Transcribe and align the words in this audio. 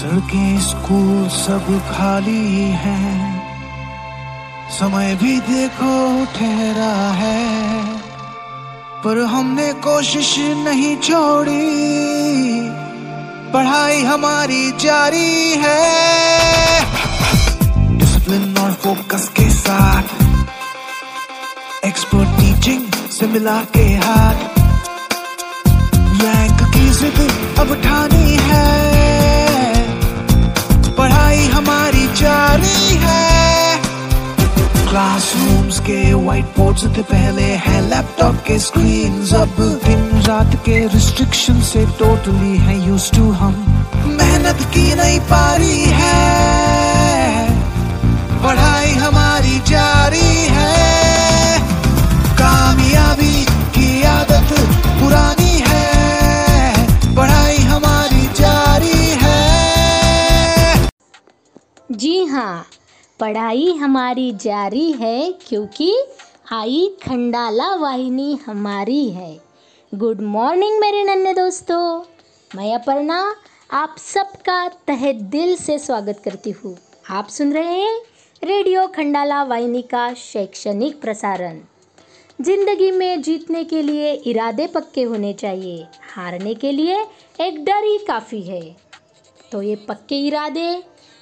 सड़कें 0.00 0.60
स्कूल 0.60 1.28
सब 1.28 1.66
खाली 1.86 2.68
हैं। 2.82 3.16
समय 4.70 5.14
भी 5.14 5.32
देखो 5.40 5.96
ठहरा 6.34 6.92
है, 7.12 7.42
पर 9.04 9.18
हमने 9.24 9.72
कोशिश 9.82 10.30
नहीं 10.38 10.96
छोड़ी। 10.98 11.66
पढ़ाई 13.52 14.02
हमारी 14.02 14.70
जारी 14.78 15.52
है। 15.64 15.82
डिसिप्लिन 17.98 18.56
और 18.58 18.72
फोकस 18.84 19.28
के 19.36 19.48
साथ 19.50 20.06
एक्सपर्ट 21.84 22.40
टीचिंग 22.40 22.86
से 23.10 23.26
मिला 23.26 23.60
के 23.76 23.86
हाथ। 23.98 24.48
रैंक 26.22 26.58
की 26.74 26.88
जिद 26.90 27.20
अब 27.58 27.74
ठानी 27.82 28.36
है। 28.42 28.99
क्लासरूम्स 35.60 35.78
के 35.80 36.14
व्हाइट 36.14 36.44
बोर्ड्स 36.58 36.84
थे 36.96 37.02
पहले 37.02 37.42
है 37.42 37.80
लैपटॉप 37.88 38.34
के 38.46 38.58
स्क्रीन 38.58 39.12
अब 39.36 39.56
दिन 39.86 40.22
रात 40.22 40.54
के 40.64 40.78
रिस्ट्रिक्शन 40.86 41.60
से 41.62 41.84
टोटली 41.98 42.56
है 42.56 42.88
यूज़ 42.88 43.10
टू 43.16 43.30
हम। 43.32 43.54
मेहनत 44.06 44.62
की 44.74 44.94
नहीं 44.94 45.20
पारी 45.20 45.84
है। 46.00 46.16
पढ़ाई 48.42 48.92
हमारी 48.94 49.58
जारी 49.68 50.32
है। 50.50 51.60
कामयाबी 52.40 53.44
की 53.76 54.02
आदत 54.02 54.56
पुरानी 55.00 55.54
है। 55.68 57.14
पढ़ाई 57.16 57.58
हमारी 57.58 58.26
जारी 58.40 59.00
है। 59.22 60.88
जी 61.92 62.24
हाँ। 62.24 62.66
पढ़ाई 63.20 63.72
हमारी 63.72 64.30
जारी 64.32 64.90
है 64.92 65.32
क्योंकि 65.48 65.92
आई 66.52 66.86
खंडाला 67.02 67.74
वाहिनी 67.74 68.38
हमारी 68.46 69.08
है। 69.10 69.40
गुड 69.92 70.20
मॉर्निंग 70.20 70.78
मेरे 70.80 71.02
नन्हे 71.04 71.32
दोस्तों। 71.34 71.82
मैं 72.50 72.74
अपर्णा, 72.74 73.18
आप 73.70 73.96
सबका 73.98 74.66
तहे 74.86 75.12
दिल 75.12 75.54
से 75.56 75.78
स्वागत 75.78 76.22
करती 76.24 76.50
हूँ। 76.50 76.76
आप 77.10 77.28
सुन 77.28 77.52
रहे 77.52 77.78
हैं 77.80 78.00
रेडियो 78.42 78.86
खंडाला 78.86 79.42
वाहिनी 79.44 79.82
का 79.82 80.12
शैक्षणिक 80.14 81.00
प्रसारण। 81.00 81.60
ज़िंदगी 82.40 82.90
में 82.90 83.22
जीतने 83.22 83.64
के 83.64 83.82
लिए 83.82 84.12
इरादे 84.12 84.66
पक्के 84.66 85.02
होने 85.02 85.32
चाहिए, 85.32 85.86
हारने 86.14 86.54
के 86.54 86.72
लिए 86.72 87.00
एक 87.40 87.64
डर 87.64 87.84
ही 87.84 87.98
काफ़ी 87.98 88.42
है। 88.42 88.76
तो 89.52 89.62
ये 89.62 89.76
पक्के 89.88 90.26
इरादे 90.26 90.70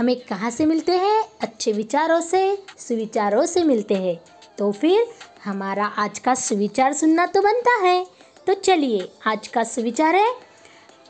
हमें 0.00 0.20
कहाँ 0.20 0.50
से 0.50 0.66
मिलते 0.66 0.92
हैं? 0.92 1.24
अच्छे 1.40 1.72
विचारों 1.72 2.20
से, 2.20 2.62
सुविचारों 2.78 3.46
से 3.46 3.64
मिलते 3.64 3.94
हैं। 3.94 4.20
तो 4.58 4.72
फिर 4.72 5.06
हमारा 5.44 5.86
आज 5.86 6.18
का 6.18 6.34
सुविचार 6.34 6.92
सुनना 6.92 7.26
तो 7.26 7.42
बनता 7.42 7.86
है। 7.86 8.06
तो 8.46 8.54
चलिए, 8.54 9.12
आज 9.26 9.48
का 9.48 9.64
सुविचार 9.64 10.14
है, 10.14 10.34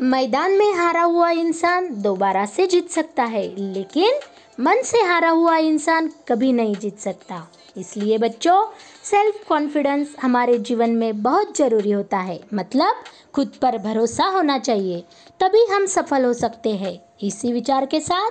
मैदान 0.00 0.52
में 0.52 0.72
हारा 0.72 1.02
हुआ 1.02 1.30
इंसान 1.30 2.02
दोबारा 2.02 2.46
से 2.46 2.66
जीत 2.66 2.90
सकता 2.90 3.22
है, 3.22 3.72
लेकिन 3.72 4.12
मन 4.60 4.82
से 4.82 4.98
हारा 4.98 5.30
हुआ 5.30 5.56
इंसान 5.56 6.12
कभी 6.28 6.52
नहीं 6.52 6.74
जीत 6.74 6.98
सकता। 6.98 7.52
इसलिए 7.76 8.18
बच्चों 8.18 8.66
सेल्फ 9.04 9.48
कॉन्फिडेंस 9.48 10.16
हमारे 10.22 10.58
जीवन 10.58 10.90
में 10.90 11.22
बहुत 11.22 11.56
ज़रूरी 11.56 11.90
होता 11.90 12.18
है। 12.18 12.40
मतलब 12.54 12.94
खुद 13.34 13.48
पर 13.62 13.78
भरोसा 13.78 14.24
होना 14.24 14.58
चाहिए, 14.58 15.04
तभी 15.40 15.64
हम 15.64 15.86
सफल 15.86 16.24
हो 16.24 16.32
सकते 16.32 16.70
हैं। 16.70 17.09
इसी 17.22 17.52
विचार 17.52 17.86
के 17.86 18.00
साथ 18.00 18.30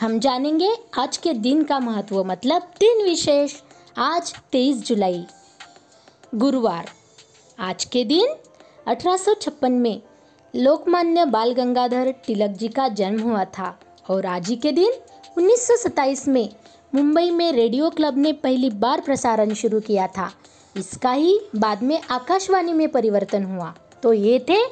हम 0.00 0.18
जानेंगे 0.18 0.70
आज 0.98 1.16
के 1.16 1.32
दिन 1.32 1.62
का 1.62 1.78
महत्व 1.78 2.24
मतलब 2.24 2.62
दिन 2.80 3.02
विशेष, 3.04 3.54
आज 3.98 4.32
23 4.52 4.76
जुलाई, 4.76 5.24
गुरुवार। 6.34 6.90
आज 7.58 7.84
के 7.84 8.04
दिन 8.04 8.28
1856 8.88 9.70
में 9.70 10.02
लोकमान्य 10.56 11.24
बाल 11.24 11.52
गंगाधर 11.52 12.14
तिलक 12.26 12.50
जी 12.50 12.68
का 12.68 12.88
जन्म 12.88 13.20
हुआ 13.20 13.44
था 13.44 13.80
और 14.10 14.26
आज 14.26 14.48
ही 14.48 14.56
के 14.56 14.72
दिन 14.72 14.92
1927 15.38 16.28
में 16.28 16.48
मुंबई 16.94 17.30
में 17.30 17.52
रेडियो 17.52 17.90
क्लब 17.90 18.18
ने 18.18 18.32
पहली 18.32 18.70
बार 18.70 19.00
प्रसारण 19.00 19.54
शुरू 19.54 19.80
किया 19.80 20.06
था। 20.06 20.30
इसका 20.76 21.12
ही 21.12 21.40
बाद 21.56 21.82
में 21.82 22.00
आकाशवाणी 22.10 22.72
में 22.72 22.88
परिवर्तन 22.88 23.44
हुआ। 23.44 23.74
तो 24.02 24.12
ये 24.12 24.38
थे 24.38 24.64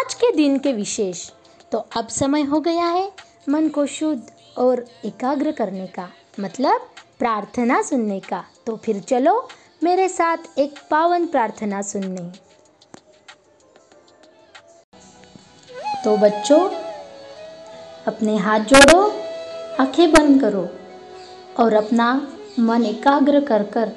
आज 0.00 0.14
के 0.14 0.36
दिन 0.36 0.58
के 0.58 0.72
विशेष। 0.72 1.30
तो 1.72 1.78
अब 1.96 2.08
समय 2.08 2.42
हो 2.42 2.60
गया 2.60 2.86
है 2.86 3.12
मन 3.48 3.68
को 3.68 3.86
शुद्ध 3.86 4.22
और 4.58 4.84
एकाग्र 5.04 5.52
करने 5.52 5.86
का 5.86 6.08
मतलब 6.40 6.88
प्रार्थना 7.18 7.82
सुनने 7.82 8.20
का। 8.20 8.44
तो 8.66 8.76
फिर 8.76 9.00
चलो 9.00 9.48
मेरे 9.84 10.08
साथ 10.08 10.58
एक 10.58 10.74
पावन 10.90 11.26
प्रार्थना 11.26 11.82
सुनने। 11.82 12.22
तो 16.04 16.16
बच्चों, 16.16 16.60
अपने 18.06 18.36
हाथ 18.36 18.60
जोड़ो, 18.60 19.02
आँखें 19.80 20.12
बंद 20.12 20.40
करो 20.40 20.68
और 21.62 21.74
अपना 21.74 22.28
मन 22.58 22.84
एकाग्र 22.86 23.40
कर 23.40 23.62
कर 23.62 23.92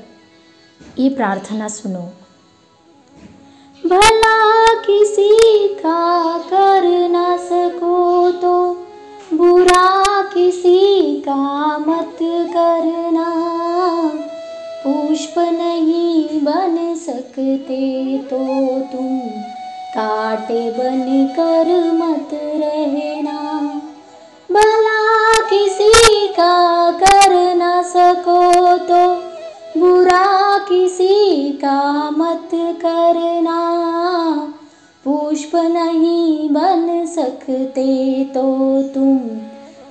ये 1.00 1.10
प्रार्थना 1.10 1.68
सुनो। 1.68 2.02
भला 3.84 4.74
किसी 4.84 5.55
पुष्प 15.16 15.36
नहीं 15.40 16.40
बन 16.42 16.96
सकते 16.96 18.18
तो 18.30 18.38
तुम 18.92 19.20
कांटे 19.92 20.64
बन 20.72 21.28
कर 21.38 21.70
मत 21.94 22.30
रहना। 22.34 23.38
भला 24.52 25.34
किसी 25.50 26.28
का 26.28 26.92
कर 26.92 27.34
न 27.56 27.82
सको 27.86 28.78
तो 28.78 29.00
बुरा 29.80 30.58
किसी 30.60 31.50
का 31.64 32.10
मत 32.12 32.50
करना। 32.54 33.60
पुष्प 35.06 35.56
नहीं 35.56 36.50
बन 36.50 37.06
सकते 37.06 38.24
तो 38.26 38.44
तुम 38.94 39.18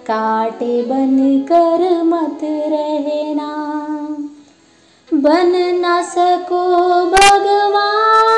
कांटे 0.06 0.82
बन 0.82 1.16
कर 1.48 2.02
मत 2.04 2.41
रहना 2.44 2.94
बन 5.24 5.52
न 5.80 6.00
सको 6.04 6.62
भगवान 7.12 8.34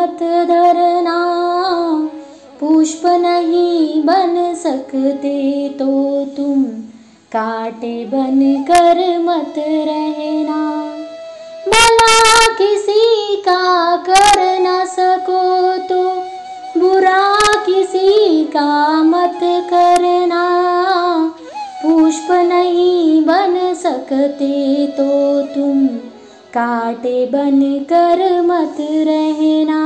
मत 0.00 0.22
धरना। 0.48 1.16
पुष्प 2.60 3.02
नहीं 3.20 4.02
बन 4.02 4.54
सकते 4.54 5.68
तो 5.78 6.24
तुम 6.36 6.62
कांटे 7.32 7.92
बन 8.04 8.40
कर 8.70 8.98
मत 9.18 9.54
रहना। 9.58 10.60
भला 11.66 12.46
किसी 12.54 13.36
का 13.36 13.96
कर 14.06 14.40
न 14.60 14.84
सको 14.86 15.76
तो 15.88 16.02
बुरा 16.80 17.36
किसी 17.66 18.44
का 18.44 19.02
मत 19.02 19.40
करना। 19.70 20.44
पुष्प 21.82 22.32
नहीं 22.32 23.22
बन 23.22 23.58
सकते 23.74 24.86
तो 24.96 25.42
तुम 25.54 25.86
कांटे 26.54 27.26
बन 27.26 27.84
कर 27.84 28.42
मत 28.42 28.76
रहना 28.80 29.80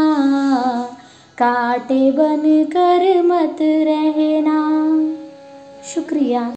काटे 1.39 2.11
बन 2.11 2.65
कर 2.65 3.23
मत 3.23 3.57
रहना। 3.63 4.59
शुक्रिया। 5.95 6.53